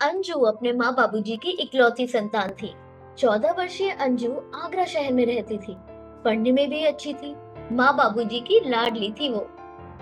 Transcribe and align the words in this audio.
अंजू 0.00 0.38
अपने 0.40 0.72
माँ 0.72 0.92
बाबूजी 0.94 1.36
की 1.36 1.50
इकलौती 1.52 2.06
संतान 2.06 2.50
थी। 2.52 2.72
चौदह 3.18 3.52
वर्षीय 3.52 3.90
अंजू 3.90 4.30
आगरा 4.56 4.84
शहर 4.84 5.12
में 5.12 5.24
रहती 5.26 5.58
थी। 5.58 5.74
पढ़ने 6.24 6.52
में 6.52 6.68
भी 6.70 6.84
अच्छी 6.84 7.12
थी। 7.14 7.34
माँ 7.72 7.92
बाबूजी 7.96 8.40
की 8.40 8.60
लाडली 8.70 9.10
थी 9.10 9.28
वो। 9.28 9.40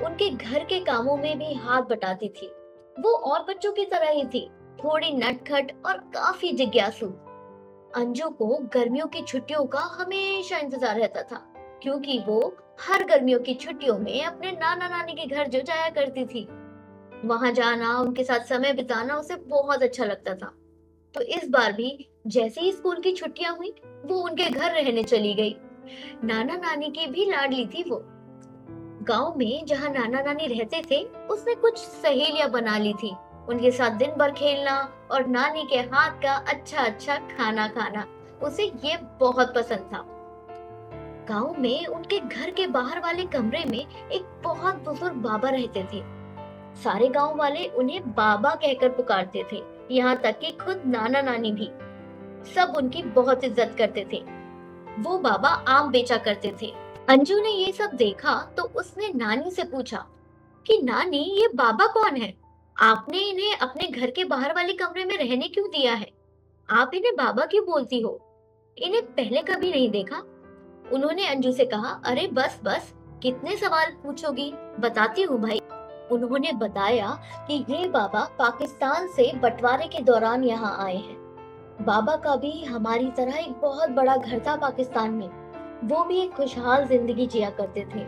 उनके 0.06 0.30
घर 0.30 0.64
के 0.64 0.78
कामों 0.80 1.16
में 1.16 1.38
भी 1.38 1.52
हाथ 1.54 1.82
बटाती 1.82 2.28
थी। 2.28 2.46
वो 2.96 3.14
और 3.26 3.44
बच्चों 3.48 3.72
की 3.72 3.84
तरह 3.84 4.10
ही 4.10 4.24
थी। 4.24 4.46
थोड़ी 4.84 5.10
नटखट 5.12 5.72
और 5.86 5.98
काफ़ी 6.14 6.52
जिज्ञासु। 6.52 7.06
अंजू 7.96 8.28
को 8.30 8.58
गर्मियों 8.74 9.06
की 9.06 9.22
छुट्टियों 9.22 9.64
का 9.64 9.80
हमेशा 9.92 10.58
इंतज़ार 10.58 10.96
रहता 10.96 11.22
था, 11.22 11.42
क्योंकि 11.82 12.18
वो 12.28 12.40
हर 12.80 13.04
गर्मियों 13.04 13.40
की 13.40 13.54
छुट्टियों 13.54 13.98
में 13.98 14.24
अपने 14.24 14.52
नाना 14.52 14.88
नानी 14.88 15.12
के 15.12 15.26
घर 15.26 15.48
जो 15.48 15.60
जाया 15.60 15.88
करती 15.90 16.24
थी। 16.24 16.46
वहाँ 17.24 17.52
जाना, 17.52 17.98
उनके 17.98 18.24
साथ 18.24 18.40
समय 18.40 18.72
बिताना 18.72 19.14
उसे 19.14 19.36
बहुत 19.36 19.82
अच्छा 19.82 20.04
लगता 20.04 20.34
था। 20.34 20.52
तो 21.14 21.20
इस 21.20 21.48
बार 21.48 21.72
भी 21.72 22.08
जैसे 22.26 22.60
ही 22.60 22.72
स्कूल 22.72 23.00
की 23.00 23.12
छुट्टियाँ 23.12 23.56
हुई, 23.56 23.74
वो 24.04 24.14
उनके 24.16 24.50
घर 24.50 24.70
रहने 24.70 25.02
चली 25.02 25.34
गई। 25.34 25.56
नाना 26.24 26.54
नानी 26.54 26.88
की 26.88 27.06
भी 27.06 27.24
लाडली 27.24 27.66
थी 27.66 27.90
वो। 27.90 28.02
गाँव 29.02 29.34
में 29.36 29.66
जहाँ 29.66 29.90
नाना 29.90 30.22
नानी 30.22 30.46
रहते 30.46 30.82
थे, 30.90 31.04
उसने 31.04 31.54
कुछ 31.54 31.78
सहेलियाँ 31.78 32.50
बना 32.50 32.78
ली 32.78 32.92
थी। 32.92 33.14
उनके 33.48 33.70
साथ 33.70 33.90
दिन 33.90 34.10
भर 34.10 34.32
खेलना 34.32 34.92
और 35.10 35.26
नानी 35.26 35.66
के 35.70 35.76
हाथ 35.76 36.10
का 36.10 36.32
अच्छा 36.32 36.78
अच्छा 36.78 37.16
खाना 37.16 37.68
खाना, 37.68 38.06
उसे 38.42 38.64
ये 38.84 38.96
बहुत 38.96 39.54
पसंद 39.54 39.78
था। 39.78 40.04
गाँव 41.28 41.54
में 41.58 41.86
उनके 41.86 42.18
घर 42.18 42.50
के 42.50 42.66
बाहर 42.66 43.00
वाले 43.00 43.24
कमरे 43.24 43.64
में 43.64 44.10
एक 44.10 44.40
बहुत 44.44 44.74
बुज़ुर्ग 44.74 45.16
बाबा 45.16 45.48
रहते 45.48 45.82
थे। 45.82 46.17
सारे 46.74 47.08
गाँव 47.08 47.36
वाले 47.36 47.66
उन्हें 47.68 48.12
बाबा 48.14 48.54
कहकर 48.54 48.88
पुकारते 48.88 49.44
थे, 49.52 49.62
यहाँ 49.90 50.16
तक 50.16 50.38
कि 50.38 50.50
खुद 50.56 50.82
नाना 50.86 51.20
नानी 51.22 51.52
भी। 51.52 51.70
सब 52.54 52.74
उनकी 52.76 53.02
बहुत 53.02 53.44
इज़्ज़त 53.44 53.74
करते 53.78 54.06
थे। 54.12 54.22
वो 54.98 55.18
बाबा 55.18 55.48
आम 55.48 55.90
बेचा 55.90 56.16
करते 56.16 56.54
थे। 56.62 56.72
अंजू 57.08 57.38
ने 57.40 57.50
ये 57.50 57.72
सब 57.72 57.90
देखा 57.94 58.34
तो 58.56 58.62
उसने 58.62 59.08
नानी 59.14 59.50
से 59.50 59.64
पूछा 59.64 60.04
कि, 60.66 60.78
नानी, 60.82 61.18
ये 61.40 61.48
बाबा 61.54 61.86
कौन 61.86 62.16
है? 62.16 62.34
आपने 62.76 63.18
इन्हें 63.18 63.56
अपने 63.56 63.86
घर 63.88 64.10
के 64.10 64.24
बाहर 64.24 64.54
वाले 64.54 64.72
कमरे 64.72 65.04
में 65.04 65.16
रहने 65.18 65.48
क्यों 65.48 65.66
दिया 65.68 65.94
है? 65.94 66.10
आप 66.68 66.90
इन्हें 66.94 67.14
बाबा 67.16 67.44
क्यों 67.44 67.64
बोलती 67.64 68.00
हो? 68.00 68.18
इन्हें 68.76 69.02
पहले 69.06 69.42
कभी 69.42 69.70
नहीं 69.70 69.90
देखा? 69.90 70.22
उन्होंने 70.92 71.26
अंजू 71.26 71.52
से 71.52 71.64
कहा, 71.64 72.00
अरे 72.04 72.26
बस 72.26 72.60
बस, 72.64 72.92
कितने 73.22 73.56
सवाल 73.56 73.92
पूछोगी? 74.02 74.52
बताती 74.80 75.22
हूँ 75.22 75.40
भाई। 75.40 75.60
उन्होंने 76.12 76.52
बताया 76.58 77.10
कि 77.48 77.64
ये 77.70 77.88
बाबा 77.88 78.24
पाकिस्तान 78.38 79.08
से 79.08 79.32
बंटवारे 79.38 79.86
के 79.86 80.02
दौरान 80.02 80.44
यहाँ 80.44 80.76
आए 80.80 80.96
हैं। 80.96 81.16
बाबा 81.80 82.16
का 82.16 82.36
भी 82.36 82.52
हमारी 82.64 83.10
तरह 83.16 83.36
एक 83.36 83.52
बहुत 83.60 83.90
बड़ा 83.90 84.16
घर 84.16 84.38
था 84.46 84.56
पाकिस्तान 84.58 85.10
में। 85.10 85.28
वो 85.84 86.04
भी 86.04 86.20
एक 86.20 86.32
खुशहाल 86.32 86.86
ज़िंदगी 86.86 87.26
जिया 87.26 87.50
करते 87.50 87.84
थे। 87.86 88.04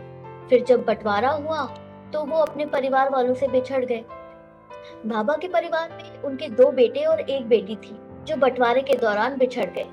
फिर 0.49 0.63
जब 0.63 0.83
बंटवारा 0.85 1.29
हुआ 1.31 1.65
तो 2.13 2.23
वो 2.25 2.37
अपने 2.37 2.65
परिवार 2.67 3.09
वालों 3.09 3.33
से 3.33 3.47
बिछड़ 3.47 3.83
गए। 3.85 4.03
बाबा 5.05 5.35
के 5.35 5.47
परिवार 5.47 5.89
में 5.91 6.21
उनके 6.23 6.47
दो 6.49 6.71
बेटे 6.71 7.03
और 7.05 7.19
एक 7.21 7.47
बेटी 7.47 7.75
थी, 7.77 7.95
जो 8.25 8.35
बंटवारे 8.37 8.81
के 8.81 8.95
दौरान 8.97 9.37
बिछड़ 9.37 9.65
गए। 9.67 9.87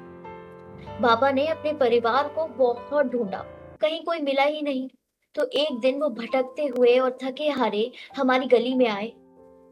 बाबा 1.00 1.30
ने 1.30 1.46
अपने 1.46 1.72
परिवार 1.74 2.28
को 2.28 2.46
बहुत 2.56 3.06
ढूंढा। 3.06 3.44
कहीं 3.80 4.02
कोई 4.04 4.20
मिला 4.20 4.42
ही 4.44 4.62
नहीं। 4.62 4.88
तो 5.38 5.44
एक 5.54 5.78
दिन 5.80 6.00
वो 6.00 6.08
भटकते 6.10 6.66
हुए 6.68 6.96
और 6.98 7.16
थके 7.22 7.48
हारे 7.50 7.90
हमारी 8.16 8.46
गली 8.46 8.74
में 8.74 8.88
आए। 8.88 9.06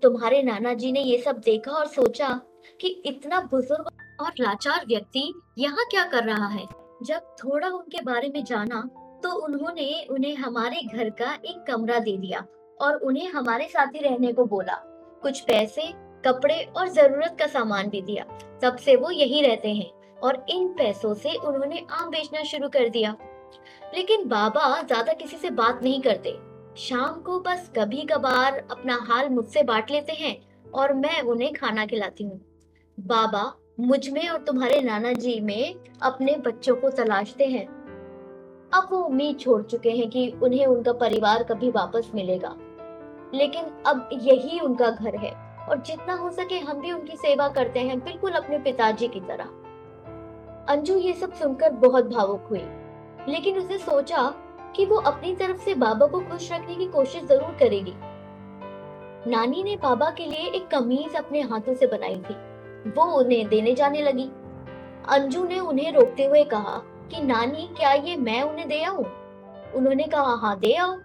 तुम्हारे 0.02 0.42
नाना 0.42 0.74
जी 0.74 0.92
ने 0.92 1.00
ये 1.00 1.16
सब 1.18 1.38
देखा 1.38 1.72
और 1.72 1.86
सोचा 1.86 2.28
कि 2.80 2.88
इतना 3.06 3.40
बुज़ुर्ग 3.50 3.88
और 4.20 4.32
लाचार 4.40 4.84
व्यक्ति 4.88 5.32
यहाँ 5.58 5.86
क्या 5.90 6.04
कर 6.04 6.24
रहा 6.24 6.46
है। 6.46 6.66
जब 7.02 7.34
थोड़ा 7.38 7.68
उनके 7.68 8.02
बारे 8.02 8.28
में 8.28 8.42
जाना 8.44 8.80
तो 9.22 9.32
उन्होंने 9.46 10.06
उन्हें 10.10 10.36
हमारे 10.36 10.86
घर 10.88 11.10
का 11.10 11.32
एक 11.34 11.64
कमरा 11.68 11.98
दे 11.98 12.16
दिया 12.16 12.46
और 12.80 12.96
उन्हें 12.98 13.28
हमारे 13.30 13.68
साथ 13.68 13.94
ही 13.94 14.00
रहने 14.00 14.32
को 14.32 14.44
बोला। 14.46 14.80
कुछ 15.22 15.40
पैसे, 15.40 15.92
कपड़े 16.26 16.62
और 16.76 16.88
ज़रूरत 16.88 17.36
का 17.38 17.46
सामान 17.48 17.88
भी 17.88 18.02
दिया। 18.02 18.24
तब 18.62 18.76
से 18.76 18.96
वो 18.96 19.10
यही 19.10 19.42
रहते 19.42 19.74
हैं 19.74 19.90
और 20.22 20.44
इन 20.50 20.68
पैसों 20.68 21.14
से 21.14 21.34
उन्होंने 21.38 21.86
आम 21.92 22.10
बेचना 22.10 22.42
शुरू 22.44 22.68
कर 22.68 22.88
दिया। 22.88 23.16
लेकिन 23.94 24.28
बाबा 24.28 24.80
ज़्यादा 24.82 25.12
किसी 25.12 25.36
से 25.36 25.50
बात 25.50 25.82
नहीं 25.82 26.00
करते। 26.00 26.36
शाम 26.78 27.20
को 27.20 27.38
बस 27.40 27.70
कभी 27.76 28.02
कभार 28.02 28.58
अपना 28.70 28.98
हाल 29.02 29.28
मुझसे 29.28 29.62
बांट 29.62 29.90
लेते 29.90 30.12
हैं 30.12 30.36
और 30.74 30.92
मैं 30.94 31.20
उन्हें 31.22 31.52
खाना 31.52 31.86
खिलाती 31.86 32.24
हूँ। 32.24 32.40
बाबा 32.98 33.52
मुझमें 33.80 34.28
और 34.28 34.38
तुम्हारे 34.38 34.80
नाना 34.80 35.12
जी 35.12 35.40
में 35.40 35.74
अपने 36.02 36.36
बच्चों 36.36 36.76
को 36.76 36.90
तलाशते 36.90 37.46
हैं। 37.46 37.66
अब 38.74 38.88
वो 38.90 38.98
उम्मीद 38.98 39.38
छोड़ 39.38 39.62
चुके 39.62 39.90
हैं 39.90 40.08
कि 40.10 40.28
उन्हें 40.42 40.66
उनका 40.66 40.92
परिवार 40.92 41.42
कभी 41.42 41.70
वापस 41.70 42.10
मिलेगा। 42.14 42.54
लेकिन 43.34 43.64
अब 43.86 44.08
यही 44.12 44.60
उनका 44.60 44.90
घर 44.90 45.16
है 45.16 45.30
और 45.68 45.82
जितना 45.82 46.14
हो 46.14 46.30
सके 46.30 46.58
हम 46.58 46.80
भी 46.80 46.92
उनकी 46.92 47.16
सेवा 47.16 47.48
करते 47.48 47.80
हैं, 47.80 47.98
बिल्कुल 48.00 48.32
अपने 48.32 48.58
पिताजी 48.58 49.08
की 49.08 49.20
तरह। 49.20 49.44
अंजू 50.68 50.96
ये 50.96 51.12
सब 51.12 51.32
सुनकर 51.32 51.70
बहुत 51.70 52.04
भावुक 52.04 52.46
हुई। 52.50 52.62
लेकिन 53.28 53.58
उसने 53.58 53.78
सोचा 53.78 54.34
कि 54.76 54.86
वो 54.86 54.96
अपनी 54.96 55.34
तरफ़ 55.34 55.56
से 55.56 55.74
बाबा 55.74 56.06
को 56.06 56.20
खुश 56.20 56.52
रखने 56.52 56.74
की 56.74 56.86
कोशिश 56.86 57.24
ज़रूर 57.24 57.56
करेगी। 57.60 57.94
नानी 59.30 59.62
ने 59.62 59.76
बाबा 59.76 60.10
के 60.10 60.26
लिए 60.26 60.48
एक 60.48 60.68
कमीज 60.68 61.16
अपने 61.16 61.40
हाथों 61.40 61.74
से 61.74 61.86
बनाई 61.86 62.16
थी। 62.16 62.34
वो 62.90 63.04
उन्हें 63.04 63.48
देने 63.48 63.74
जाने 63.74 64.02
लगी। 64.02 64.30
अंजू 65.08 65.44
ने 65.44 65.60
उन्हें 65.60 65.92
रोकते 65.92 66.24
हुए 66.24 66.44
कहा 66.44 66.82
कि, 67.10 67.20
नानी, 67.20 67.68
क्या 67.76 67.92
ये 67.92 68.16
मैं 68.16 68.42
उन्हें 68.42 68.68
दे 68.68 68.82
आऊँ? 68.82 69.04
उन्होंने 69.74 70.04
कहा 70.04 70.34
हाँ 70.34 70.58
दे 70.58 70.74
आओ। 70.74 70.96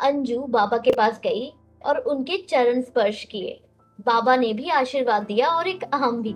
अंजू 0.00 0.42
बाबा 0.42 0.76
के 0.76 0.90
पास 0.90 1.20
गई 1.24 1.54
और 1.86 1.98
उनके 1.98 2.36
चरण 2.36 2.80
स्पर्श 2.80 3.24
किए। 3.24 3.60
बाबा 4.06 4.36
ने 4.36 4.52
भी 4.52 4.70
आशीर्वाद 4.70 5.22
दिया 5.22 5.48
और 5.48 5.68
एक 5.68 5.82
अहम 5.82 6.22
भी। 6.22 6.32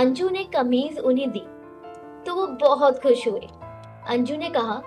अंजू 0.00 0.28
ने 0.28 0.44
कमीज 0.44 0.98
उन्हें 0.98 1.30
दी। 1.30 1.42
तो 2.26 2.34
वो 2.34 2.46
बहुत 2.60 3.02
खुश 3.02 3.26
हुए। 3.28 3.48
अंजू 4.08 4.36
ने 4.36 4.48
कहा, 4.50 4.80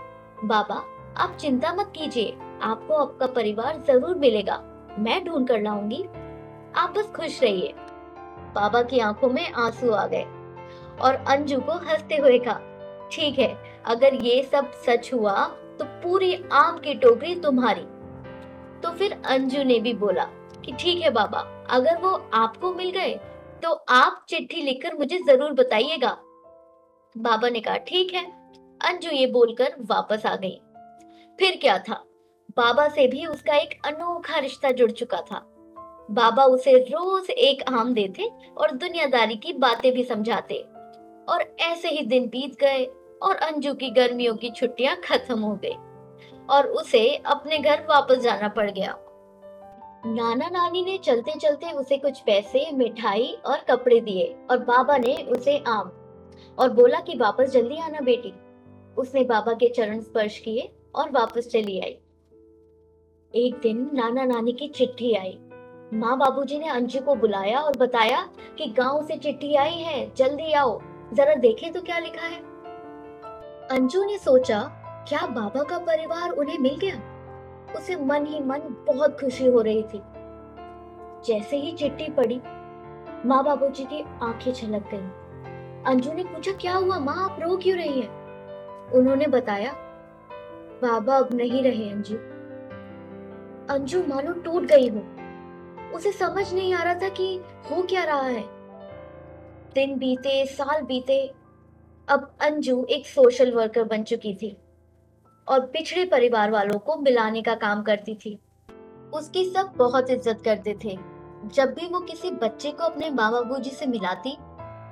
बाबा, 0.45 0.83
आप 1.17 1.37
चिंता 1.39 1.73
मत 1.73 1.91
कीजिए, 1.95 2.35
आपको 2.61 2.93
आपका 2.95 3.27
परिवार 3.27 3.81
ज़रूर 3.87 4.15
मिलेगा। 4.15 4.61
मैं 4.99 5.23
ढूंढ 5.25 5.47
कर 5.47 5.61
लाऊँगी। 5.61 6.03
आप 6.75 6.93
बस 6.97 7.11
खुश 7.15 7.41
रहिए। 7.43 7.73
बाबा 8.55 8.81
की 8.83 8.99
आँखों 8.99 9.29
में 9.29 9.51
आँसू 9.53 9.91
आ 9.91 10.05
गए 10.07 10.23
और 11.01 11.15
अंजू 11.27 11.59
को 11.59 11.77
हँसते 11.85 12.15
हुए 12.15 12.37
कहा, 12.39 12.59
ठीक 13.11 13.39
है, 13.39 13.55
अगर 13.85 14.13
ये 14.15 14.41
सब 14.43 14.71
सच 14.85 15.13
हुआ 15.13 15.45
तो 15.79 15.85
पूरी 16.03 16.33
आम 16.53 16.77
की 16.77 16.93
टोकरी 16.95 17.35
तुम्हारी। 17.35 17.85
तो 18.81 18.89
फिर 18.89 19.19
अंजू 19.25 19.63
ने 19.63 19.79
भी 19.79 19.93
बोला 19.95 20.23
कि, 20.65 20.71
ठीक 20.71 21.01
है 21.01 21.09
बाबा, 21.11 21.39
अगर 21.69 21.97
वो 21.97 22.09
आपको 22.33 22.73
मिल 22.73 22.89
गए 22.91 23.19
तो 23.63 23.71
आप 23.89 24.25
चिट्ठी 24.29 24.61
लिखकर 24.61 24.97
मुझे 24.97 25.19
ज़रूर 25.19 25.51
बताइएगा। 25.53 26.17
बाबा 27.19 27.49
ने 27.49 27.59
कहा, 27.59 27.77
ठीक 27.77 28.13
है। 28.13 28.25
अंजू 28.85 29.09
ये 29.09 29.27
बोलकर 29.27 29.75
वापस 29.81 30.25
आ 30.25 30.35
गई। 30.35 30.61
फिर 31.39 31.57
क्या 31.61 31.77
था? 31.77 32.03
बाबा 32.57 32.87
से 32.87 33.07
भी 33.07 33.25
उसका 33.25 33.53
एक 33.53 33.85
अनोखा 33.85 34.39
रिश्ता 34.39 34.71
जुड़ 34.71 34.91
चुका 34.91 35.21
था। 35.21 35.45
बाबा 36.11 36.43
उसे 36.43 36.73
रोज 36.73 37.29
एक 37.29 37.63
आम 37.69 37.93
देते 37.93 38.29
और 38.57 38.71
दुनियादारी 38.71 39.35
की 39.35 39.53
बातें 39.53 39.91
भी 39.91 40.03
समझाते। 40.03 40.55
और 41.29 41.55
ऐसे 41.59 41.89
ही 41.89 42.05
दिन 42.05 42.27
बीत 42.27 42.55
गए 42.59 42.85
और 43.21 43.35
अंजू 43.35 43.73
की 43.73 43.89
गर्मियों 43.89 44.35
की 44.35 44.49
छुट्टियाँ 44.49 44.95
खत्म 44.95 45.39
हो 45.39 45.59
गई 45.65 45.75
और 46.49 46.67
उसे 46.67 47.15
अपने 47.15 47.57
घर 47.57 47.85
वापस 47.89 48.17
जाना 48.17 48.47
पड़ 48.47 48.71
गया। 48.71 48.97
नाना 50.05 50.49
नानी 50.49 50.85
ने 50.85 50.97
चलते 50.97 51.31
चलते 51.39 51.71
उसे 51.71 51.97
कुछ 51.97 52.19
पैसे, 52.19 52.71
मिठाई 52.71 53.37
और 53.45 53.57
कपड़े 53.57 53.99
दिए 53.99 54.35
और 54.51 54.57
बाबा 54.57 54.97
ने 54.97 55.15
उसे 55.15 55.63
आम 55.67 55.91
और 56.59 56.69
बोला 56.69 56.99
कि 56.99 57.17
वापस 57.17 57.49
जल्दी 57.49 57.77
आना 57.77 57.99
बेटी। 58.01 58.33
उसने 58.97 59.23
बाबा 59.23 59.53
के 59.53 59.69
चरण 59.69 59.99
स्पर्श 59.99 60.39
किए 60.39 60.71
और 60.95 61.11
वापस 61.11 61.47
चली 61.47 61.79
आई। 61.79 61.97
एक 63.35 63.59
दिन 63.63 63.89
नाना 63.93 64.25
नानी 64.25 64.51
की 64.51 64.67
चिट्ठी 64.67 65.13
आई। 65.13 65.39
माँ 65.93 66.17
बाबूजी 66.17 66.59
ने 66.59 66.67
अंजू 66.67 66.99
को 66.99 67.15
बुलाया 67.15 67.59
और 67.59 67.77
बताया 67.77 68.29
कि 68.57 68.65
गाँव 68.65 69.05
से 69.05 69.17
चिट्ठी 69.17 69.55
आई 69.55 69.75
है, 69.75 70.13
जल्दी 70.15 70.53
आओ। 70.53 70.81
जरा 71.13 71.35
देखे 71.35 71.71
तो 71.71 71.81
क्या 71.81 71.99
लिखा 71.99 72.27
है? 72.27 72.39
अंजू 73.67 74.03
ने 74.03 74.17
सोचा, 74.17 74.61
क्या 75.09 75.27
बाबा 75.27 75.63
का 75.63 75.77
परिवार 75.77 76.29
उन्हें 76.29 76.57
मिल 76.57 76.75
गया? 76.75 77.01
उसे 77.77 77.95
मन 77.95 78.25
ही 78.25 78.39
मन 78.39 78.59
बहुत 78.87 79.19
खुशी 79.19 79.45
हो 79.45 79.61
रही 79.61 79.83
थी। 79.83 80.01
जैसे 81.25 81.57
ही 81.57 81.71
चिट्ठी 81.71 82.11
पड़ी, 82.11 82.41
माँ 83.25 83.43
बाबूजी 83.43 83.83
की 83.83 84.01
आँखें 84.01 84.53
छलक 84.53 84.89
गईं। 84.93 85.18
अंजू 85.87 86.13
ने 86.13 86.23
पूछा, 86.23 86.51
क्या 86.51 86.73
हुआ? 86.73 86.99
माँ, 86.99 87.29
आप 87.29 87.39
रो 87.39 87.57
क्यों 87.57 87.77
रही 87.77 88.01
है? 88.01 88.07
उन्होंने 88.93 89.27
बताया, 89.27 89.73
बाबा 90.81 91.17
अब 91.17 91.29
नहीं 91.33 91.63
रहे, 91.63 91.89
अंजू। 91.89 92.15
अंजू, 93.73 94.03
मानो 94.03 94.31
टूट 94.31 94.63
गई 94.63 94.89
हो। 94.89 95.01
उसे 95.95 96.11
समझ 96.11 96.53
नहीं 96.53 96.73
आ 96.73 96.83
रहा 96.83 96.93
था 96.93 97.09
कि 97.09 97.41
हो 97.71 97.81
क्या 97.81 98.03
रहा 98.03 98.21
है। 98.21 98.43
दिन 99.73 99.97
बीते, 99.97 100.45
साल 100.45 100.81
बीते, 100.81 101.33
अब 102.09 102.31
अंजू 102.41 102.85
एक 102.89 103.05
सोशल 103.05 103.51
वर्कर 103.51 103.83
बन 103.83 104.03
चुकी 104.03 104.33
थी 104.33 104.57
और 105.47 105.59
पिछड़े 105.59 106.05
परिवार 106.05 106.51
वालों 106.51 106.79
को 106.79 106.97
मिलाने 106.97 107.41
का 107.41 107.55
काम 107.55 107.83
करती 107.83 108.15
थी। 108.15 108.39
उसकी 109.13 109.45
सब 109.45 109.71
बहुत 109.75 110.09
इज़्ज़त 110.09 110.41
करते 110.45 110.75
थे। 110.85 110.97
जब 111.53 111.73
भी 111.73 111.87
वो 111.87 111.99
किसी 111.99 112.31
बच्चे 112.31 112.71
को 112.71 112.83
अपने 112.83 113.09
माँ 113.09 113.31
बाबू 113.31 113.57
जी 113.57 113.69
से 113.69 113.85
मिलाती 113.85 114.37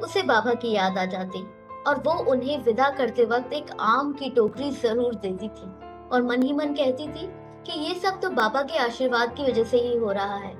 उसे 0.03 0.21
बाबा 0.23 0.53
की 0.53 0.71
याद 0.71 0.97
आ 0.97 1.05
जाती 1.05 1.41
और 1.87 2.01
वो 2.05 2.13
उन्हें 2.31 2.63
विदा 2.63 2.89
करते 2.89 3.25
वक्त 3.25 3.53
एक 3.53 3.71
आम 3.79 4.11
की 4.13 4.29
टोकरी 4.29 4.69
ज़रूर 4.73 5.15
देती 5.15 5.47
थी। 5.49 5.71
और 6.09 6.23
मन 6.23 6.43
ही 6.43 6.53
मन 6.53 6.73
कहती 6.73 7.07
थी 7.07 7.27
कि 7.65 7.79
ये 7.79 7.93
सब 7.95 8.19
तो 8.21 8.29
बाबा 8.31 8.61
के 8.61 8.77
आशीर्वाद 8.77 9.33
की 9.35 9.43
वजह 9.43 9.63
से 9.63 9.77
ही 9.77 9.95
हो 9.97 10.11
रहा 10.11 10.35
है। 10.35 10.51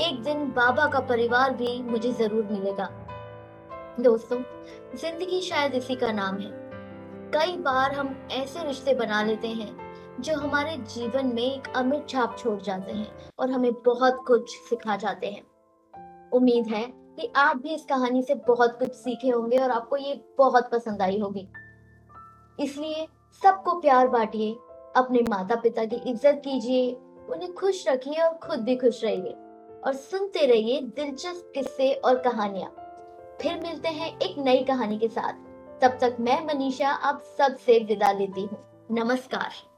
एक 0.00 0.22
दिन 0.22 0.44
बाबा 0.52 0.86
का 0.86 1.00
परिवार 1.08 1.54
भी 1.54 1.80
मुझे 1.82 2.12
ज़रूर 2.12 2.44
मिलेगा। 2.44 2.88
दोस्तों, 4.00 4.38
ज़िंदगी 4.96 5.40
शायद 5.40 5.74
इसी 5.74 5.94
का 5.94 6.12
नाम 6.12 6.38
है। 6.38 6.50
कई 7.34 7.56
बार 7.58 7.94
हम 7.94 8.14
ऐसे 8.32 8.64
रिश्ते 8.64 8.94
बना 8.94 9.22
लेते 9.22 9.48
हैं 9.50 9.72
जो 10.20 10.34
हमारे 10.36 10.76
जीवन 10.88 11.26
में 11.26 11.42
एक 11.42 11.68
अमिट 11.76 12.08
छाप 12.08 12.36
छोड़ 12.38 12.60
जाते 12.62 12.92
हैं 12.92 13.30
और 13.38 13.50
हमें 13.50 13.72
बहुत 13.86 14.22
कुछ 14.26 14.56
सिखा 14.68 14.96
जाते 14.96 15.26
हैं। 15.26 15.42
उम्मीद 16.32 16.66
है 16.66 16.84
कि 17.18 17.32
आप 17.36 17.56
भी 17.56 17.74
इस 17.74 17.84
कहानी 17.84 18.22
से 18.22 18.34
बहुत 18.34 18.78
कुछ 18.78 18.92
सीखे 18.92 19.28
होंगे 19.28 19.58
और 19.58 19.70
आपको 19.70 19.96
ये 19.96 20.20
बहुत 20.38 20.70
पसंद 20.70 21.02
आई 21.02 21.18
होगी। 21.18 21.48
इसलिए 22.58 23.06
सबको 23.42 23.80
प्यार 23.80 24.08
बांटिए, 24.08 24.52
अपने 24.96 25.20
माता 25.30 25.54
पिता 25.54 25.84
की 25.84 25.96
इज़्ज़त 26.10 26.42
कीजिए, 26.44 26.92
उन्हें 27.30 27.52
खुश 27.54 27.88
रखिए 27.88 28.22
और 28.22 28.34
खुद 28.38 28.60
भी 28.60 28.76
खुश 28.76 29.04
रहिए 29.04 29.36
और 29.86 29.92
सुनते 29.92 30.46
रहिए 30.46 30.80
दिलचस्प 30.80 31.50
किस्से 31.54 31.92
और 31.94 32.18
कहानियाँ। 32.18 32.70
फिर 33.42 33.60
मिलते 33.60 33.88
हैं 33.88 34.18
एक 34.18 34.38
नई 34.38 34.64
कहानी 34.64 34.98
के 34.98 35.08
साथ। 35.08 35.32
तब 35.82 35.98
तक 36.00 36.16
मैं 36.20 36.40
मनीषा 36.46 36.88
आप 36.88 37.22
सबसे 37.38 37.78
विदा 37.78 38.12
लेती 38.12 38.40
हूँ। 38.40 38.58
नमस्कार। 38.90 39.73